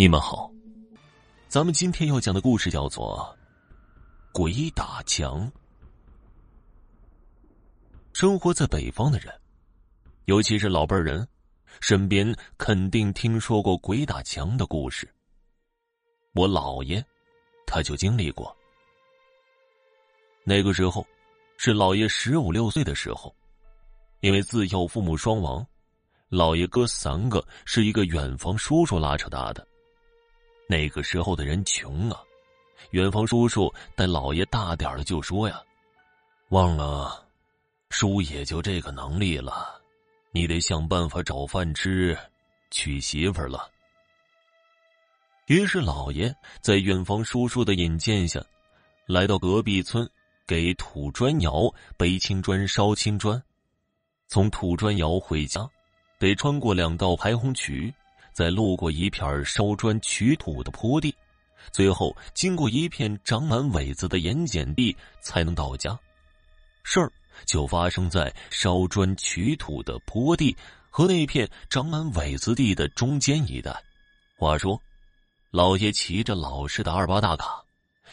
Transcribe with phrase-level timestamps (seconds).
[0.00, 0.48] 你们好，
[1.48, 3.36] 咱们今天要讲的故事叫做
[4.32, 5.44] 《鬼打墙》。
[8.12, 9.34] 生活在北方的人，
[10.26, 11.26] 尤其是老辈人，
[11.80, 15.12] 身边肯定听说过鬼打墙的故事。
[16.32, 17.04] 我姥爷，
[17.66, 18.56] 他就经历过。
[20.44, 21.04] 那个时候，
[21.56, 23.34] 是姥爷十五六岁的时候，
[24.20, 25.66] 因为自幼父母双亡，
[26.30, 29.66] 姥爷哥三个是一个远房叔叔拉扯大的。
[30.70, 32.20] 那个时候的人穷啊，
[32.90, 35.62] 远房叔叔带老爷大点的就说呀
[36.50, 37.26] ：“忘了，
[37.88, 39.80] 叔也就这个能力了，
[40.30, 42.16] 你得想办法找饭吃，
[42.70, 43.70] 娶媳妇了。”
[45.48, 48.44] 于是老爷在远房叔叔的引荐下，
[49.06, 50.06] 来到隔壁村，
[50.46, 53.42] 给土砖窑背青砖、烧青砖。
[54.26, 55.66] 从土砖窑回家，
[56.18, 57.90] 得穿过两道排洪渠。
[58.32, 61.14] 再路过一片烧砖取土的坡地，
[61.72, 65.98] 最后经过一片长满苇子的盐碱地，才能到家。
[66.82, 67.12] 事儿
[67.44, 70.56] 就发生在烧砖取土的坡地
[70.88, 73.82] 和那片长满苇子地的中间一带。
[74.36, 74.80] 话说，
[75.50, 77.62] 老爷骑着老式的二八大卡，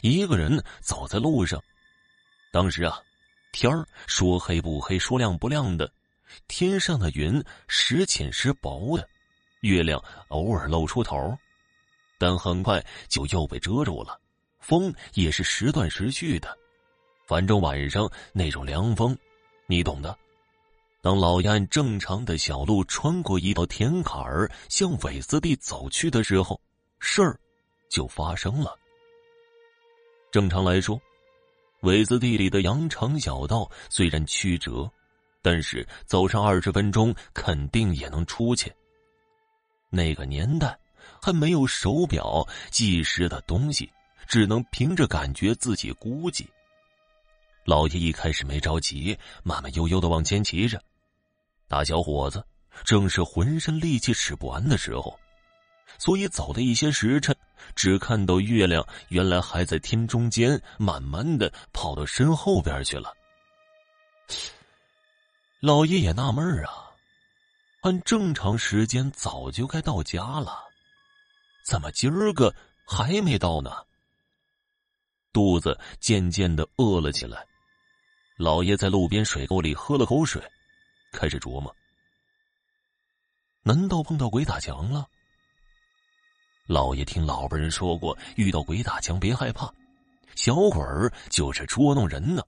[0.00, 1.62] 一个人走在路上。
[2.52, 2.98] 当时啊，
[3.52, 5.92] 天儿说黑不黑，说亮不亮的，
[6.48, 9.08] 天上的云时浅时薄的。
[9.62, 11.36] 月亮偶尔露出头，
[12.18, 14.20] 但很快就又被遮住了。
[14.60, 16.56] 风也是时断时续的，
[17.26, 19.16] 反正晚上那种凉风，
[19.66, 20.16] 你懂的。
[21.00, 26.60] 当老爷按正常的小路穿过一道田坎儿，向苇子地走去的时候，
[27.00, 27.38] 事儿
[27.88, 28.78] 就发生了。
[30.30, 31.00] 正常来说，
[31.80, 34.90] 苇子地里的羊肠小道虽然曲折，
[35.40, 38.72] 但是走上二十分钟肯定也能出去。
[39.94, 40.76] 那个年代
[41.20, 43.92] 还没有手表计时的东西，
[44.26, 46.48] 只能凭着感觉自己估计。
[47.66, 50.82] 老爷一开始没着急，慢慢悠悠的往前骑着。
[51.68, 52.42] 大小伙子
[52.84, 55.18] 正是浑身力气使不完的时候，
[55.98, 57.36] 所以走了一些时辰，
[57.76, 63.12] 只看到月亮原来还在天中间，慢慢的跑到身后边去了。
[65.60, 66.91] 老爷也纳闷啊。
[67.82, 70.56] 按正常时间早就该到家了，
[71.66, 72.54] 怎么今儿个
[72.86, 73.72] 还没到呢？
[75.32, 77.44] 肚子渐渐的饿了起来，
[78.36, 80.40] 老爷在路边水沟里喝了口水，
[81.12, 81.74] 开始琢磨：
[83.62, 85.08] 难道碰到鬼打墙了？
[86.66, 89.74] 老爷听老辈人说过，遇到鬼打墙别害怕，
[90.36, 92.44] 小鬼儿就是捉弄人呢。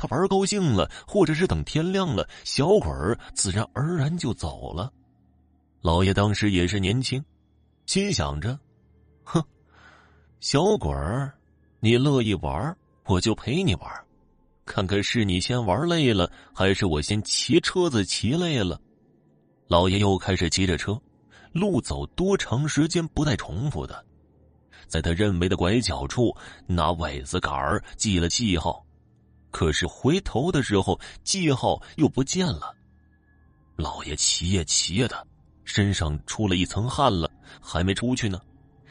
[0.00, 4.90] 他玩高兴了，或者是等天亮了，小鬼儿自然而然就走了。
[5.82, 7.22] 老爷当时也是年轻，
[7.84, 8.58] 心想着
[9.24, 9.44] ：“哼，
[10.40, 11.30] 小鬼儿，
[11.80, 12.74] 你乐意玩，
[13.04, 13.92] 我就陪你玩，
[14.64, 18.80] 看看是你先玩累了，还是我先骑车子骑累了。”
[19.68, 20.98] 老爷又开始骑着车，
[21.52, 24.02] 路走多长时间不带重复的，
[24.86, 26.34] 在他认为的拐角处，
[26.66, 28.82] 拿苇子杆儿记了记号。
[29.50, 32.74] 可是回头的时候，记号又不见了。
[33.76, 35.26] 老爷骑呀骑的，
[35.64, 38.40] 身上出了一层汗了，还没出去呢，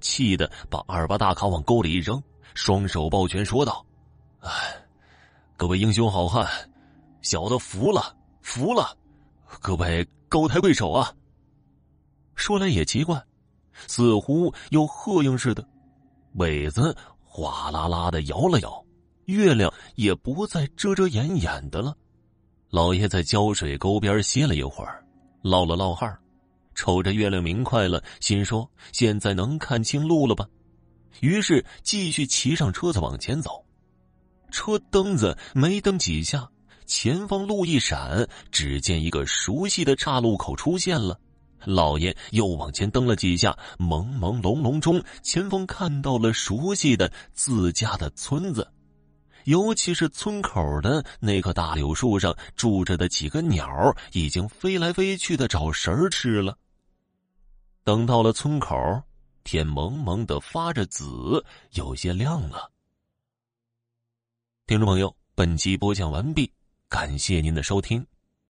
[0.00, 2.22] 气得把二八大卡往沟里一扔，
[2.54, 3.84] 双手抱拳说道
[4.40, 4.50] ：“哎，
[5.56, 6.48] 各位英雄好汉，
[7.22, 8.96] 小的服了，服了，
[9.60, 11.14] 各位高抬贵手啊！”
[12.34, 13.22] 说来也奇怪，
[13.86, 15.62] 似乎又喝应似的，
[16.36, 18.84] 尾子哗啦啦的摇了摇。
[19.26, 21.96] 月亮也不再遮遮掩掩的了。
[22.70, 25.04] 老爷在胶水沟边歇了一会儿，
[25.42, 26.16] 唠了唠汉
[26.74, 30.46] 瞅着月亮明快了，心说现在能看清路了吧？
[31.20, 33.64] 于是继续骑上车子往前走。
[34.50, 36.48] 车蹬子没蹬几下，
[36.86, 41.18] 前方路一闪，只见一个熟悉的岔路口出现了。
[41.64, 48.66] 老爷又往前蹬了几下，朦朦胧胧中，前方看到了熟悉的自家的村子。
[49.50, 56.56] 尤其是村口的那棵大柳树上住着的几个鸟，已经飞来飞去的找食儿吃了。
[57.82, 58.76] 等到了村口，
[59.42, 62.70] 天蒙蒙的发着紫，有些亮了。
[64.68, 66.52] 听众朋友，本集播讲完毕，
[66.88, 68.06] 感谢您的收听。